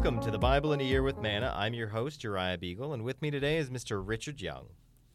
[0.00, 1.52] Welcome to the Bible in a Year with Manna.
[1.54, 4.00] I'm your host, Uriah Beagle, and with me today is Mr.
[4.02, 4.68] Richard Young.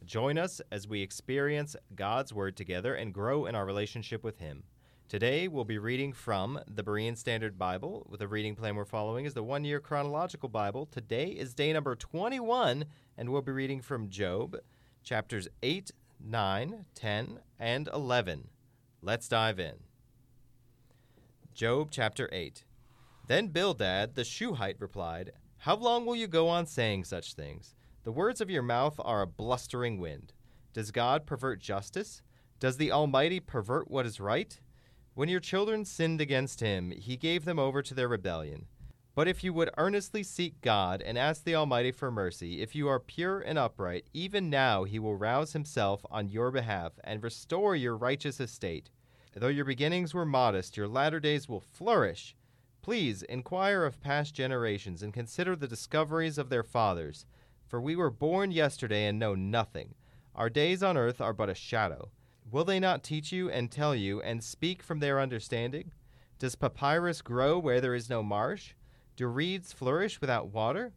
[0.04, 4.62] Join us as we experience God's Word together and grow in our relationship with Him.
[5.08, 8.14] Today, we'll be reading from the Berean Standard Bible.
[8.16, 10.86] The reading plan we're following is the one year chronological Bible.
[10.86, 12.84] Today is day number 21,
[13.18, 14.56] and we'll be reading from Job,
[15.02, 15.90] chapters 8,
[16.24, 18.50] 9, 10, and 11.
[19.02, 19.74] Let's dive in.
[21.54, 22.62] Job chapter 8.
[23.26, 27.74] Then Bildad the Shuhite replied, How long will you go on saying such things?
[28.04, 30.32] The words of your mouth are a blustering wind.
[30.72, 32.22] Does God pervert justice?
[32.60, 34.60] Does the Almighty pervert what is right?
[35.14, 38.66] When your children sinned against him, he gave them over to their rebellion.
[39.16, 42.86] But if you would earnestly seek God and ask the Almighty for mercy, if you
[42.86, 47.74] are pure and upright, even now he will rouse himself on your behalf and restore
[47.74, 48.90] your righteous estate.
[49.34, 52.36] Though your beginnings were modest, your latter days will flourish.
[52.82, 57.26] Please inquire of past generations and consider the discoveries of their fathers.
[57.66, 59.94] For we were born yesterday and know nothing.
[60.34, 62.10] Our days on earth are but a shadow.
[62.50, 65.92] Will they not teach you and tell you and speak from their understanding?
[66.38, 68.74] Does papyrus grow where there is no marsh?
[69.16, 70.92] Do reeds flourish without water?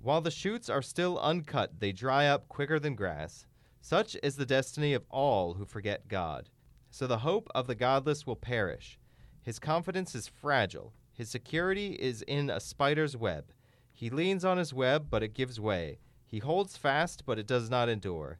[0.00, 3.46] While the shoots are still uncut, they dry up quicker than grass.
[3.80, 6.48] Such is the destiny of all who forget God.
[6.90, 8.98] So the hope of the godless will perish.
[9.42, 10.92] His confidence is fragile.
[11.12, 13.52] His security is in a spider's web.
[13.92, 15.98] He leans on his web, but it gives way.
[16.24, 18.38] He holds fast, but it does not endure.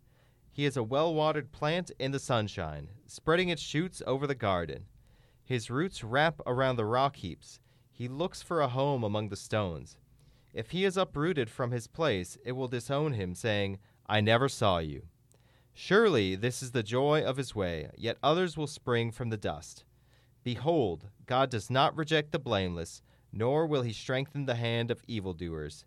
[0.50, 4.86] He is a well watered plant in the sunshine, spreading its shoots over the garden.
[5.44, 7.58] His roots wrap around the rock heaps.
[7.90, 9.96] He looks for a home among the stones.
[10.54, 14.78] If he is uprooted from his place, it will disown him, saying, I never saw
[14.78, 15.02] you.
[15.74, 19.84] Surely this is the joy of his way, yet others will spring from the dust.
[20.44, 25.84] Behold, God does not reject the blameless, nor will he strengthen the hand of evildoers.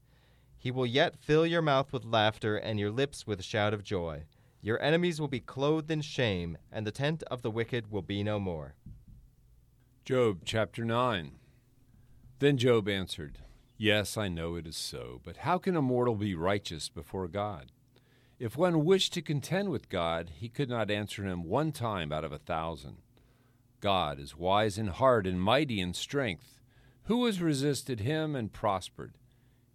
[0.58, 3.84] He will yet fill your mouth with laughter and your lips with a shout of
[3.84, 4.26] joy.
[4.62, 8.24] Your enemies will be clothed in shame, and the tent of the wicked will be
[8.24, 8.74] no more.
[10.06, 11.34] Job chapter 9.
[12.40, 13.40] Then Job answered,
[13.78, 17.72] Yes, I know it is so, but how can a mortal be righteous before God?
[18.40, 22.24] If one wished to contend with God, he could not answer him one time out
[22.24, 22.98] of a thousand.
[23.86, 26.60] God is wise in heart and mighty in strength.
[27.04, 29.14] Who has resisted him and prospered?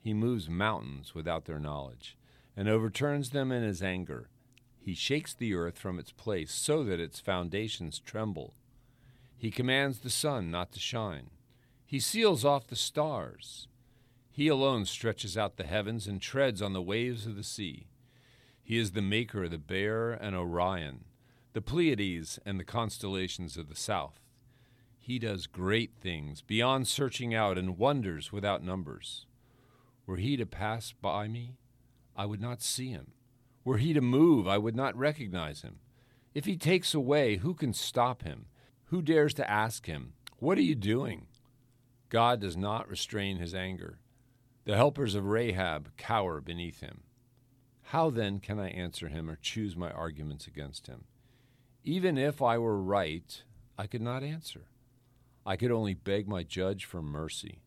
[0.00, 2.18] He moves mountains without their knowledge,
[2.56, 4.28] and overturns them in his anger.
[4.80, 8.54] He shakes the earth from its place so that its foundations tremble.
[9.36, 11.30] He commands the sun not to shine.
[11.86, 13.68] He seals off the stars.
[14.32, 17.86] He alone stretches out the heavens and treads on the waves of the sea.
[18.60, 21.04] He is the maker of the bear and Orion
[21.52, 24.20] the Pleiades, and the constellations of the south.
[24.98, 29.26] He does great things beyond searching out and wonders without numbers.
[30.06, 31.56] Were he to pass by me,
[32.16, 33.12] I would not see him.
[33.64, 35.80] Were he to move, I would not recognize him.
[36.34, 38.46] If he takes away, who can stop him?
[38.86, 41.26] Who dares to ask him, What are you doing?
[42.08, 43.98] God does not restrain his anger.
[44.64, 47.02] The helpers of Rahab cower beneath him.
[47.82, 51.04] How then can I answer him or choose my arguments against him?
[51.84, 53.42] Even if I were right,
[53.78, 54.66] I could not answer.
[55.46, 57.62] I could only beg my judge for mercy.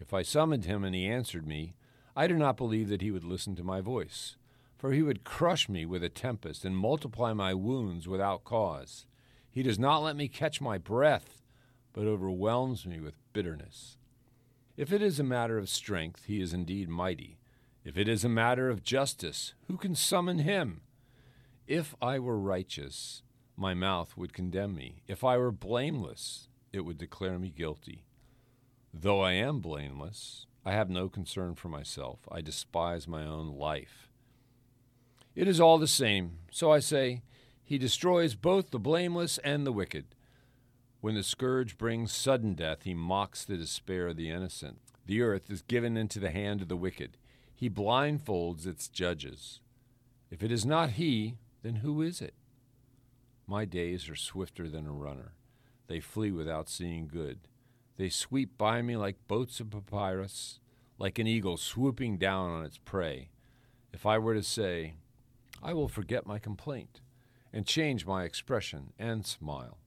[0.00, 1.74] If I summoned him and he answered me,
[2.14, 4.36] I do not believe that he would listen to my voice,
[4.78, 9.06] for he would crush me with a tempest and multiply my wounds without cause.
[9.50, 11.42] He does not let me catch my breath,
[11.92, 13.98] but overwhelms me with bitterness.
[14.76, 17.38] If it is a matter of strength, he is indeed mighty.
[17.84, 20.80] If it is a matter of justice, who can summon him?
[21.66, 23.22] If I were righteous,
[23.56, 25.02] my mouth would condemn me.
[25.08, 28.04] If I were blameless, it would declare me guilty.
[28.94, 32.20] Though I am blameless, I have no concern for myself.
[32.30, 34.08] I despise my own life.
[35.34, 36.38] It is all the same.
[36.52, 37.22] So I say,
[37.64, 40.14] He destroys both the blameless and the wicked.
[41.00, 44.78] When the scourge brings sudden death, He mocks the despair of the innocent.
[45.04, 47.16] The earth is given into the hand of the wicked.
[47.54, 49.60] He blindfolds its judges.
[50.30, 52.34] If it is not He, then who is it?
[53.44, 55.32] My days are swifter than a runner.
[55.88, 57.40] They flee without seeing good.
[57.96, 60.60] They sweep by me like boats of papyrus,
[60.96, 63.30] like an eagle swooping down on its prey.
[63.92, 64.94] If I were to say,
[65.60, 67.00] I will forget my complaint,
[67.52, 69.78] and change my expression and smile,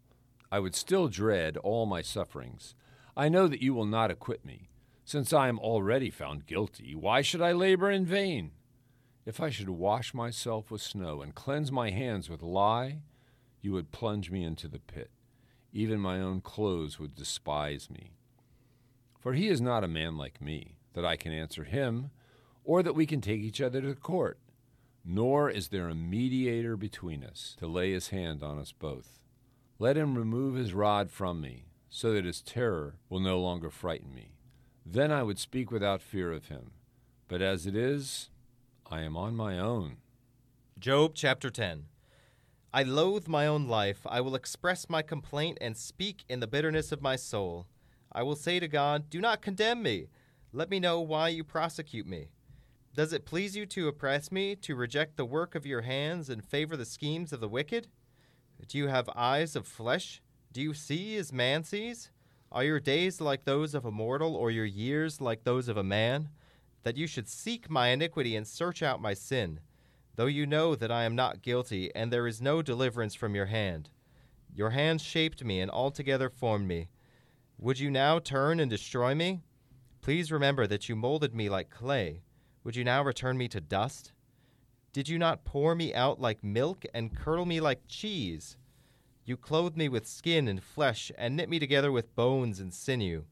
[0.52, 2.76] I would still dread all my sufferings.
[3.16, 4.68] I know that you will not acquit me.
[5.06, 8.52] Since I am already found guilty, why should I labor in vain?
[9.30, 13.04] If I should wash myself with snow and cleanse my hands with lye,
[13.62, 15.12] you would plunge me into the pit.
[15.72, 18.14] Even my own clothes would despise me.
[19.20, 22.10] For he is not a man like me, that I can answer him,
[22.64, 24.40] or that we can take each other to court.
[25.06, 29.20] Nor is there a mediator between us to lay his hand on us both.
[29.78, 34.12] Let him remove his rod from me, so that his terror will no longer frighten
[34.12, 34.32] me.
[34.84, 36.72] Then I would speak without fear of him.
[37.28, 38.32] But as it is,
[38.92, 39.98] I am on my own.
[40.80, 41.86] Job chapter 10.
[42.74, 44.00] I loathe my own life.
[44.08, 47.68] I will express my complaint and speak in the bitterness of my soul.
[48.12, 50.08] I will say to God, Do not condemn me.
[50.52, 52.30] Let me know why you prosecute me.
[52.96, 56.44] Does it please you to oppress me, to reject the work of your hands and
[56.44, 57.90] favor the schemes of the wicked?
[58.68, 60.20] Do you have eyes of flesh?
[60.52, 62.10] Do you see as man sees?
[62.52, 65.84] Are your days like those of a mortal, or your years like those of a
[65.84, 66.30] man?
[66.84, 69.60] That you should seek my iniquity and search out my sin,
[70.16, 73.48] though you know that I am not guilty, and there is no deliverance from your
[73.48, 73.90] hand.
[74.54, 76.90] Your hand shaped me and altogether formed me.
[77.58, 79.42] Would you now turn and destroy me?
[80.02, 82.22] Please remember that you molded me like clay.
[82.64, 84.14] Would you now return me to dust?
[84.92, 88.58] Did you not pour me out like milk and curdle me like cheese?
[89.26, 93.26] You clothed me with skin and flesh, and knit me together with bones and sinew.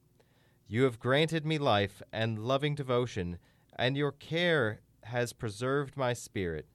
[0.69, 3.39] You have granted me life and loving devotion,
[3.77, 6.65] and your care has preserved my spirit.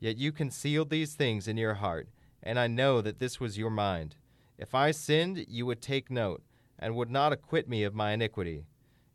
[0.00, 2.08] Yet you concealed these things in your heart,
[2.42, 4.16] and I know that this was your mind.
[4.56, 6.42] If I sinned, you would take note,
[6.78, 8.64] and would not acquit me of my iniquity.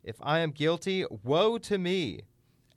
[0.04, 2.22] If I am guilty, woe to me!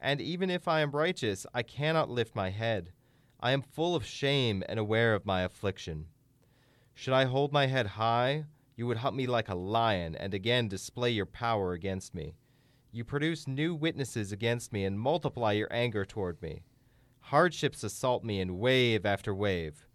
[0.01, 2.91] And even if I am righteous, I cannot lift my head.
[3.39, 6.07] I am full of shame and aware of my affliction.
[6.95, 10.67] Should I hold my head high, you would hunt me like a lion and again
[10.67, 12.35] display your power against me.
[12.91, 16.63] You produce new witnesses against me and multiply your anger toward me.
[17.21, 19.87] Hardships assault me in wave after wave.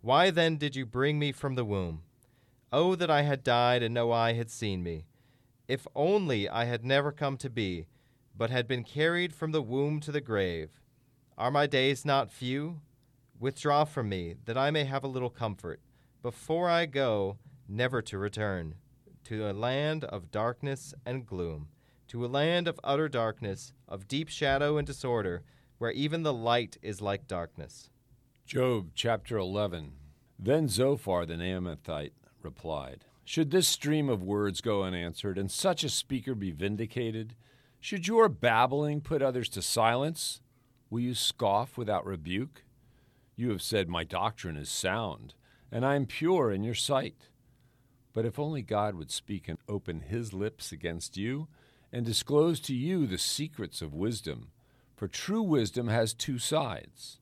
[0.00, 2.02] Why then did you bring me from the womb?
[2.72, 5.06] Oh, that I had died and no eye had seen me.
[5.68, 7.86] If only I had never come to be,
[8.36, 10.80] but had been carried from the womb to the grave.
[11.38, 12.80] Are my days not few?
[13.38, 15.80] Withdraw from me, that I may have a little comfort
[16.26, 18.74] before I go, never to return,
[19.24, 21.68] to a land of darkness and gloom,
[22.08, 25.42] to a land of utter darkness, of deep shadow and disorder,
[25.78, 27.90] where even the light is like darkness.
[28.46, 29.92] Job chapter 11.
[30.38, 35.88] Then Zophar the Naamathite replied, Should this stream of words go unanswered, and such a
[35.88, 37.34] speaker be vindicated?
[37.80, 40.40] Should your babbling put others to silence?
[40.88, 42.64] Will you scoff without rebuke?
[43.34, 45.34] You have said, My doctrine is sound
[45.70, 47.28] and I am pure in your sight.
[48.16, 51.48] But if only God would speak and open his lips against you,
[51.92, 54.52] and disclose to you the secrets of wisdom,
[54.96, 57.20] for true wisdom has two sides.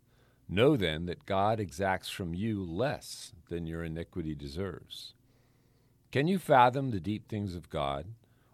[0.48, 5.14] Know then that God exacts from you less than your iniquity deserves.
[6.12, 8.06] Can you fathom the deep things of God,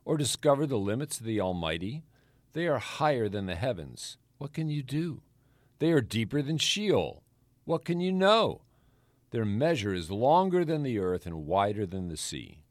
[0.06, 2.04] or discover the limits of the Almighty?
[2.54, 4.16] They are higher than the heavens.
[4.38, 5.20] What can you do?
[5.78, 7.22] They are deeper than Sheol.
[7.66, 8.62] What can you know?
[9.31, 12.65] Their measure is longer than the earth and wider than the sea.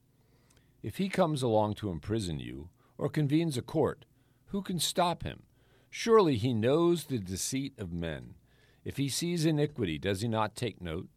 [0.84, 4.06] If he comes along to imprison you, or convenes a court,
[4.48, 5.44] who can stop him?
[5.90, 8.36] Surely he knows the deceit of men.
[8.84, 11.08] If he sees iniquity, does he not take note?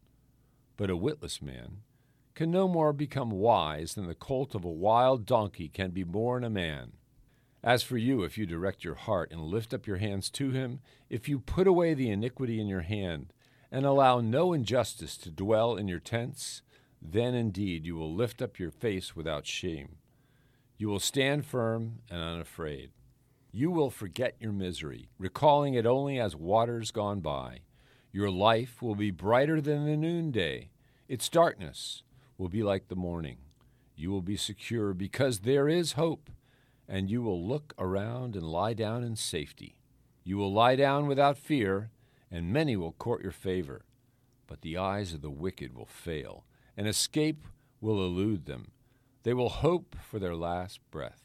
[0.77, 1.81] But a witless man
[2.35, 6.43] can no more become wise than the colt of a wild donkey can be born
[6.43, 6.93] a man.
[7.63, 10.79] As for you, if you direct your heart and lift up your hands to him,
[11.09, 13.31] if you put away the iniquity in your hand,
[13.73, 16.61] and allow no injustice to dwell in your tents,
[17.01, 19.95] then indeed you will lift up your face without shame.
[20.77, 22.91] You will stand firm and unafraid.
[23.51, 27.61] You will forget your misery, recalling it only as waters gone by.
[28.11, 30.69] Your life will be brighter than the noonday.
[31.07, 32.03] Its darkness
[32.37, 33.37] will be like the morning.
[33.95, 36.29] You will be secure because there is hope,
[36.87, 39.77] and you will look around and lie down in safety.
[40.23, 41.89] You will lie down without fear
[42.33, 43.85] and many will court your favor.
[44.47, 47.45] But the eyes of the wicked will fail, and escape
[47.79, 48.71] will elude them.
[49.21, 51.21] They will hope for their last breath.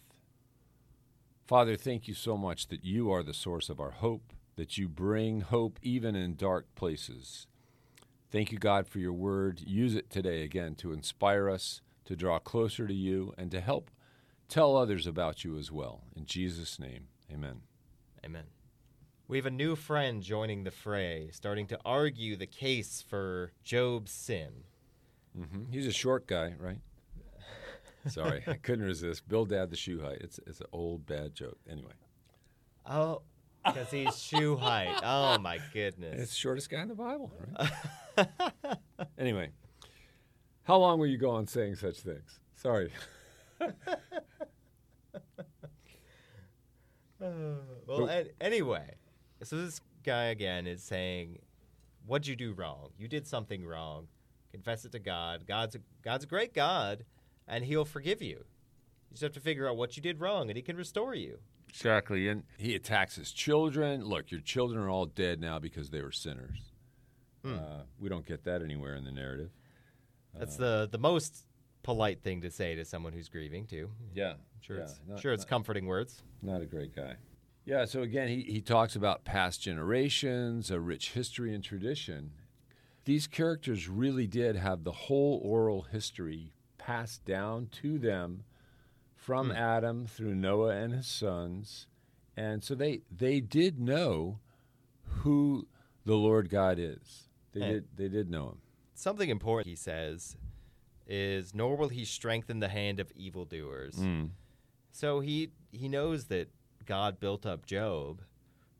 [1.46, 4.86] Father, thank you so much that you are the source of our hope, that you
[4.86, 7.46] bring hope even in dark places.
[8.30, 9.62] Thank you, God, for your word.
[9.66, 13.90] Use it today again to inspire us, to draw closer to you, and to help
[14.48, 16.02] tell others about you as well.
[16.14, 17.62] In Jesus' name, amen.
[18.24, 18.57] Amen.
[19.28, 24.10] We have a new friend joining the fray, starting to argue the case for Job's
[24.10, 24.64] sin.
[25.38, 25.70] Mm-hmm.
[25.70, 26.78] He's a short guy, right?
[28.08, 29.28] Sorry, I couldn't resist.
[29.28, 30.22] Bildad the Shuhite.
[30.22, 31.58] It's it's an old bad joke.
[31.70, 31.92] Anyway.
[32.86, 33.20] Oh,
[33.66, 34.98] because he's shoe height.
[35.04, 36.22] Oh my goodness.
[36.22, 37.70] It's the shortest guy in the Bible, right?
[39.18, 39.50] anyway,
[40.62, 42.40] how long will you go on saying such things?
[42.54, 42.90] Sorry.
[47.20, 48.94] well, an- anyway,
[49.42, 51.38] so this guy again is saying,
[52.06, 52.90] "What'd you do wrong?
[52.98, 54.08] You did something wrong.
[54.52, 55.46] Confess it to God.
[55.46, 57.04] God's a, God's a great God,
[57.46, 58.38] and He'll forgive you.
[59.10, 61.38] You just have to figure out what you did wrong, and He can restore you."
[61.68, 62.28] Exactly.
[62.28, 64.02] And he attacks his children.
[64.02, 66.72] Look, your children are all dead now because they were sinners.
[67.44, 67.56] Hmm.
[67.58, 69.50] Uh, we don't get that anywhere in the narrative.
[70.34, 71.44] That's Uh, the the most
[71.82, 73.90] polite thing to say to someone who's grieving too.
[74.14, 74.34] Yeah.
[74.62, 76.22] Sure, yeah, it's, not- sure, it's not- comforting words.
[76.42, 77.16] Not a great guy.
[77.68, 82.30] Yeah, so again, he, he talks about past generations, a rich history and tradition.
[83.04, 88.44] These characters really did have the whole oral history passed down to them
[89.14, 89.56] from Hmm.
[89.56, 91.86] Adam through Noah and his sons.
[92.38, 94.38] And so they, they did know
[95.02, 95.68] who
[96.06, 97.28] the Lord God is.
[97.52, 98.58] They, And- did, they did know him.
[98.94, 100.38] Something important he says
[101.06, 104.30] is, "Nor will He strengthen the hand of evildoers." Mm.
[104.90, 106.48] So he he knows that
[106.88, 108.22] God built up Job.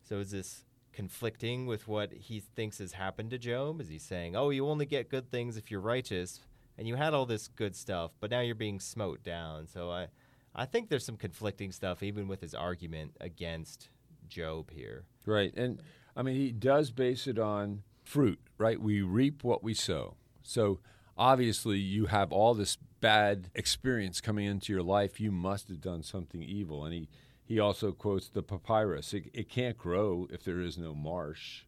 [0.03, 3.83] So is this conflicting with what he thinks has happened to Job?
[3.83, 6.41] Is he saying, "Oh, you only get good things if you're righteous,
[6.79, 10.09] and you had all this good stuff, but now you're being smote down." So I
[10.55, 13.91] I think there's some conflicting stuff even with his argument against
[14.27, 15.05] Job here.
[15.27, 15.55] Right.
[15.55, 15.83] And
[16.17, 18.81] I mean, he does base it on fruit, right?
[18.81, 20.17] We reap what we sow.
[20.43, 20.81] So
[21.19, 25.21] obviously, you have all this bad experience coming into your life.
[25.21, 26.87] You must have done something evil.
[26.87, 27.09] And he,
[27.49, 31.63] he also quotes the papyrus it, it can't grow if there is no marsh.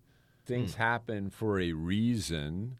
[0.44, 2.76] Things happen for a reason,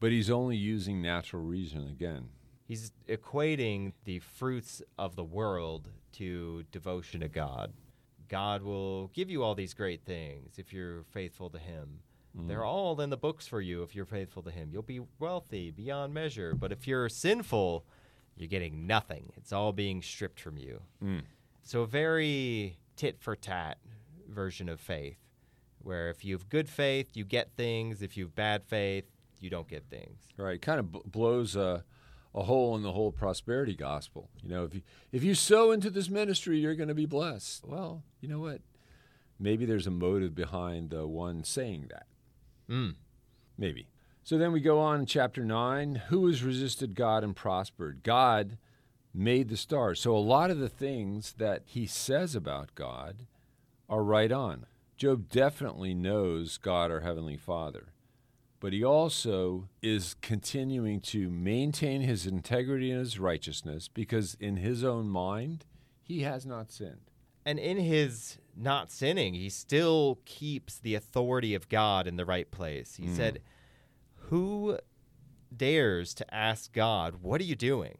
[0.00, 2.30] but he's only using natural reason again.
[2.66, 7.72] He's equating the fruits of the world to devotion to God.
[8.28, 12.00] God will give you all these great things if you're faithful to Him.
[12.34, 14.70] They're all in the books for you if you're faithful to Him.
[14.72, 16.54] You'll be wealthy beyond measure.
[16.54, 17.84] But if you're sinful,
[18.36, 19.32] you're getting nothing.
[19.36, 20.80] It's all being stripped from you.
[21.04, 21.22] Mm.
[21.62, 23.78] So, a very tit for tat
[24.28, 25.18] version of faith,
[25.78, 28.02] where if you have good faith, you get things.
[28.02, 29.04] If you have bad faith,
[29.40, 30.20] you don't get things.
[30.36, 31.84] Right, It kind of b- blows a,
[32.34, 34.30] a hole in the whole prosperity gospel.
[34.42, 37.66] You know, if you if you sow into this ministry, you're going to be blessed.
[37.66, 38.60] Well, you know what?
[39.38, 42.06] Maybe there's a motive behind the one saying that.
[42.70, 42.94] Mm.
[43.58, 43.88] Maybe.
[44.24, 45.96] So then we go on in chapter nine.
[46.08, 48.02] Who has resisted God and prospered?
[48.04, 48.56] God
[49.14, 50.00] made the stars.
[50.00, 53.26] So a lot of the things that he says about God
[53.88, 54.66] are right on.
[54.96, 57.88] Job definitely knows God, our Heavenly Father
[58.60, 64.84] but he also is continuing to maintain his integrity and his righteousness because in his
[64.84, 65.64] own mind
[66.00, 67.10] he has not sinned
[67.44, 72.48] And in his not sinning, he still keeps the authority of God in the right
[72.52, 72.94] place.
[72.94, 73.16] He Mm.
[73.16, 73.42] said,
[74.28, 74.78] Who
[75.56, 77.98] dares to ask God, What are you doing?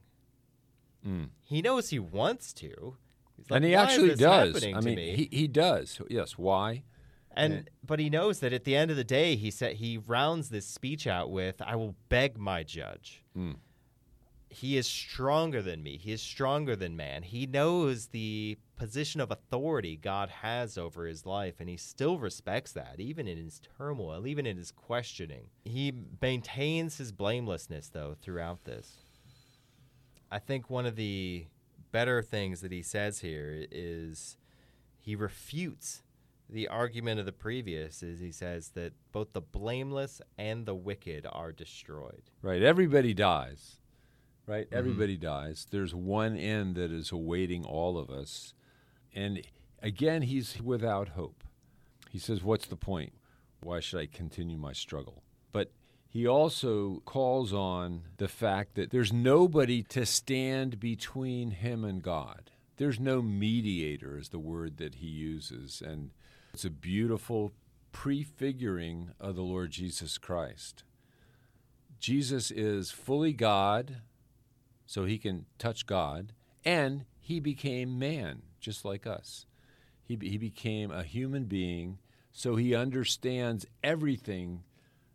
[1.07, 1.31] Mm.
[1.43, 2.97] He knows he wants to.
[3.37, 6.39] He's like, and he "Why is actually does i mean me?" he, he does yes
[6.39, 6.85] why
[7.37, 10.49] and but he knows that at the end of the day, he said he rounds
[10.49, 13.57] this speech out with, "I will beg my judge." Mm.
[14.49, 15.97] He is stronger than me.
[15.97, 17.23] He is stronger than man.
[17.23, 22.73] He knows the position of authority God has over his life, and he still respects
[22.73, 25.47] that, even in his turmoil, even in his questioning.
[25.65, 29.02] He maintains his blamelessness, though, throughout this.
[30.33, 31.47] I think one of the
[31.93, 34.39] better things that he says here is
[34.99, 36.03] he refutes
[36.49, 41.27] the argument of the previous is he says that both the blameless and the wicked
[41.31, 42.23] are destroyed.
[42.41, 43.79] right everybody dies
[44.47, 44.69] right?
[44.71, 44.77] Mhm.
[44.77, 45.67] everybody dies.
[45.71, 48.55] There's one end that is awaiting all of us.
[49.15, 49.41] And
[49.81, 51.45] again he's without hope.
[52.11, 53.13] He says what's the point?
[53.61, 55.23] Why should i continue my struggle
[56.13, 62.51] he also calls on the fact that there's nobody to stand between him and god
[62.77, 66.11] there's no mediator is the word that he uses and
[66.53, 67.53] it's a beautiful
[67.93, 70.85] prefiguring of the lord jesus christ
[72.03, 73.99] Jesus is fully God,
[74.87, 76.33] so he can touch God,
[76.65, 79.47] and he became man, just like us.
[80.03, 82.01] He, he became a human being,
[82.33, 84.65] so he understands everything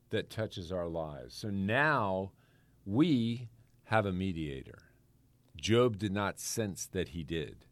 [0.10, 1.34] that touches our lives.
[1.36, 2.32] So now
[2.86, 3.50] we
[3.86, 4.80] have a mediator.
[5.56, 7.66] Job did not sense that he did.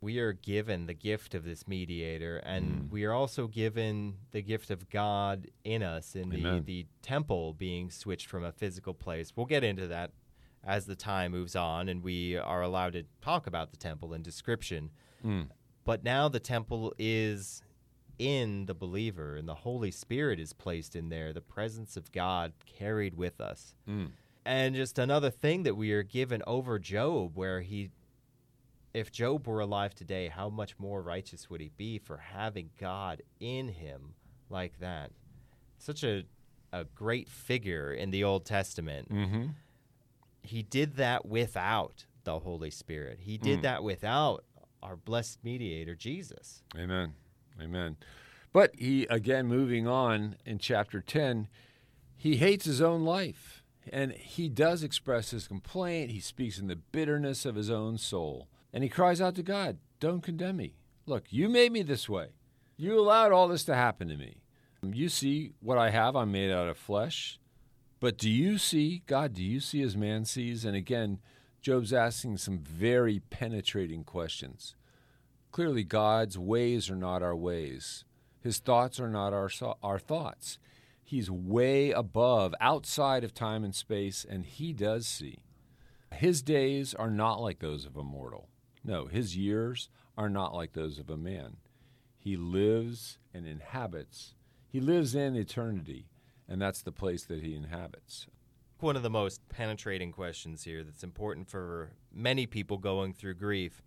[0.00, 2.90] We are given the gift of this mediator, and Mm.
[2.90, 7.90] we are also given the gift of God in us in the, the temple being
[7.90, 9.32] switched from a physical place.
[9.36, 10.12] We'll get into that
[10.64, 14.22] as the time moves on, and we are allowed to talk about the temple in
[14.22, 14.90] description.
[15.24, 15.48] Mm.
[15.84, 17.62] But now the temple is
[18.18, 22.52] in the believer, and the Holy Spirit is placed in there, the presence of God
[22.66, 23.74] carried with us.
[23.88, 24.10] Mm.
[24.44, 27.90] And just another thing that we are given over Job, where he
[28.94, 33.22] if Job were alive today, how much more righteous would he be for having God
[33.38, 34.14] in him
[34.48, 35.10] like that?
[35.78, 36.24] Such a
[36.72, 39.10] a great figure in the Old Testament.
[39.10, 39.46] Mm-hmm.
[40.42, 43.20] He did that without the Holy Spirit.
[43.20, 43.62] He did Mm.
[43.62, 44.44] that without
[44.82, 46.62] our blessed mediator, Jesus.
[46.76, 47.14] Amen.
[47.60, 47.96] Amen.
[48.52, 51.48] But he, again, moving on in chapter 10,
[52.16, 53.62] he hates his own life.
[53.90, 56.10] And he does express his complaint.
[56.10, 58.48] He speaks in the bitterness of his own soul.
[58.72, 60.74] And he cries out to God, Don't condemn me.
[61.06, 62.28] Look, you made me this way.
[62.76, 64.42] You allowed all this to happen to me.
[64.82, 66.14] You see what I have.
[66.14, 67.40] I'm made out of flesh.
[68.00, 70.64] But do you see, God, do you see as man sees?
[70.64, 71.18] And again,
[71.60, 74.76] Job's asking some very penetrating questions.
[75.58, 78.04] Clearly, God's ways are not our ways.
[78.38, 79.50] His thoughts are not our,
[79.82, 80.56] our thoughts.
[81.02, 85.38] He's way above, outside of time and space, and he does see.
[86.14, 88.48] His days are not like those of a mortal.
[88.84, 91.56] No, his years are not like those of a man.
[92.16, 94.36] He lives and inhabits.
[94.68, 96.06] He lives in eternity,
[96.48, 98.28] and that's the place that he inhabits.
[98.78, 103.82] One of the most penetrating questions here that's important for many people going through grief.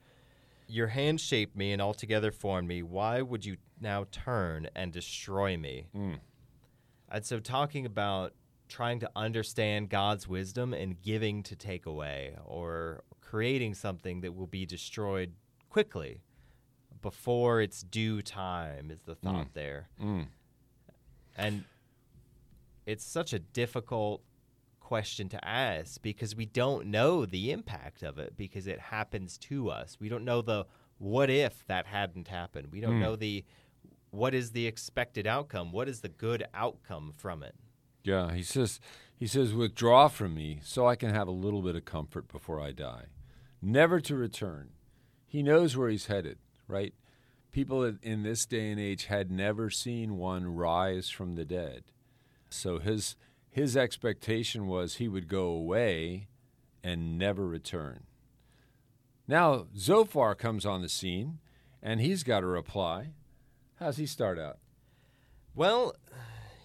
[0.72, 2.82] Your hand shaped me and altogether formed me.
[2.82, 5.88] Why would you now turn and destroy me?
[5.94, 6.20] Mm.
[7.10, 8.34] And so, talking about
[8.70, 14.48] trying to understand God's wisdom and giving to take away, or creating something that will
[14.48, 15.34] be destroyed
[15.70, 16.22] quickly
[17.02, 19.90] before its due time, is the thought there.
[20.02, 20.28] Mm.
[21.38, 21.66] And
[22.86, 24.22] it's such a difficult
[24.92, 29.70] question to ask because we don't know the impact of it because it happens to
[29.70, 29.96] us.
[30.02, 30.66] We don't know the
[30.98, 32.68] what if that hadn't happened.
[32.74, 33.00] We don't Hmm.
[33.00, 33.46] know the
[34.10, 35.72] what is the expected outcome?
[35.72, 37.56] What is the good outcome from it?
[38.04, 38.82] Yeah, he says
[39.16, 42.60] he says withdraw from me so I can have a little bit of comfort before
[42.60, 43.06] I die.
[43.62, 44.72] Never to return.
[45.26, 46.94] He knows where he's headed, right?
[47.54, 51.84] People in this day and age had never seen one rise from the dead.
[52.50, 53.16] So his
[53.52, 56.30] his expectation was he would go away
[56.84, 58.06] and never return.
[59.28, 61.40] Now Zophar comes on the scene
[61.84, 63.10] and he's got a reply.
[63.76, 64.58] How's he start out?
[65.54, 65.96] Well,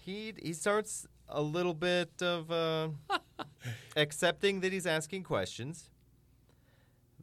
[0.01, 2.89] he he starts a little bit of uh,
[3.97, 5.89] accepting that he's asking questions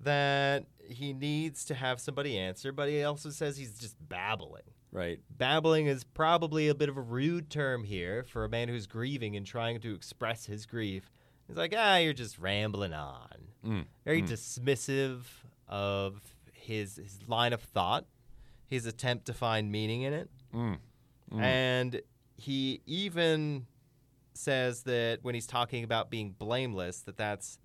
[0.03, 4.63] that he needs to have somebody answer, but he also says he's just babbling.
[4.95, 5.19] Right.
[5.37, 9.35] Babbling is probably a bit of a rude term here for a man who's grieving
[9.35, 11.11] and trying to express his grief.
[11.49, 13.29] He's like, ah, you're just rambling on.
[13.67, 13.85] Mm.
[14.05, 15.25] Very dismissive
[15.69, 16.21] of
[16.53, 18.07] his his line of thought,
[18.69, 20.31] his attempt to find meaning in it.
[20.55, 20.79] Mm.
[21.33, 21.41] Mm.
[21.43, 22.01] And
[22.37, 23.67] he even
[24.33, 27.59] says that when he's talking about being blameless, that that's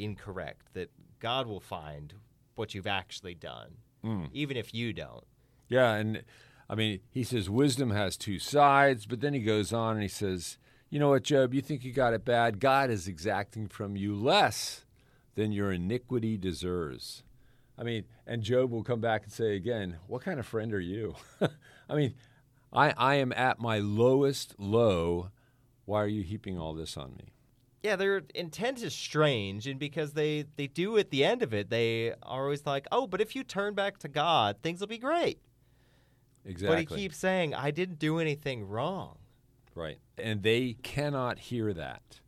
[0.00, 0.66] incorrect.
[0.74, 2.12] That God will find
[2.56, 4.30] what you've actually done, Mm.
[4.32, 5.24] even if you don't.
[5.70, 6.24] Yeah, and
[6.68, 10.08] I mean, he says wisdom has two sides, but then he goes on and he
[10.08, 10.58] says,
[10.90, 12.60] You know what, Job, you think you got it bad?
[12.60, 14.84] God is exacting from you less
[15.36, 17.22] than your iniquity deserves.
[17.78, 20.80] I mean, and Job will come back and say again, What kind of friend are
[20.80, 21.14] you?
[21.88, 22.14] I mean,
[22.72, 25.30] I, I am at my lowest low.
[25.84, 27.32] Why are you heaping all this on me?
[27.82, 31.70] Yeah, their intent is strange, and because they they do at the end of it,
[31.70, 34.98] they are always like, "Oh, but if you turn back to God, things will be
[34.98, 35.40] great."
[36.44, 36.84] Exactly.
[36.84, 39.18] But he keeps saying, "I didn't do anything wrong."
[39.74, 39.98] Right.
[40.18, 42.20] And they cannot hear that.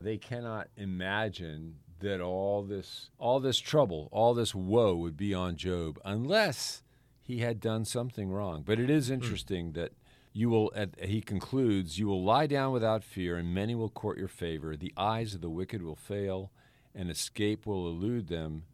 [0.00, 5.56] They cannot imagine that all this all this trouble, all this woe would be on
[5.56, 6.82] Job unless
[7.20, 8.62] he had done something wrong.
[8.66, 9.14] But it is hmm.
[9.14, 9.92] interesting that
[10.32, 14.18] you will at, he concludes, you will lie down without fear and many will court
[14.18, 14.76] your favor.
[14.76, 16.50] The eyes of the wicked will fail
[16.94, 18.64] and escape will elude them.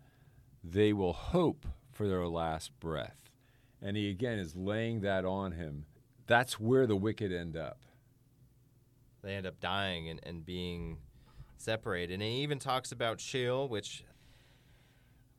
[0.62, 3.25] They will hope for their last breath.
[3.86, 5.84] And he again is laying that on him.
[6.26, 7.78] That's where the wicked end up.
[9.22, 10.98] They end up dying and, and being
[11.56, 12.14] separated.
[12.14, 14.02] And he even talks about Sheol, which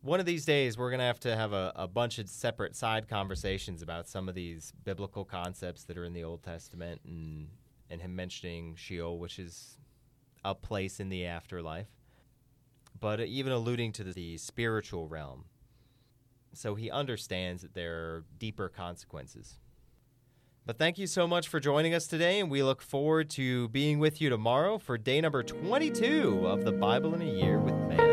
[0.01, 2.73] one of these days we're going to have to have a, a bunch of separate
[2.73, 7.49] side conversations about some of these biblical concepts that are in the Old Testament and,
[7.89, 9.77] and him mentioning Sheol, which is
[10.45, 11.89] a place in the afterlife,
[12.97, 15.43] but even alluding to the, the spiritual realm.
[16.57, 19.59] So he understands that there are deeper consequences.
[20.65, 23.99] But thank you so much for joining us today, and we look forward to being
[23.99, 28.07] with you tomorrow for day number 22 of the Bible in a Year with Man.